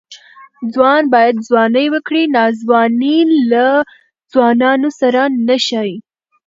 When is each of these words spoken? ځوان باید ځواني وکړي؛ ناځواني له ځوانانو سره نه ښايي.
ځوان 0.73 1.03
باید 1.13 1.35
ځواني 1.47 1.85
وکړي؛ 1.93 2.23
ناځواني 2.37 3.17
له 3.51 3.67
ځوانانو 4.31 4.89
سره 4.99 5.21
نه 5.47 5.57
ښايي. 5.65 5.97